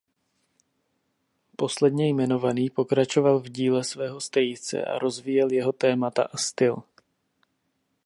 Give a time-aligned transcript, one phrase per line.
[1.57, 6.83] Posledně jmenovaný pokračoval v díle svého strýce a rozvíjel jeho témata a styl.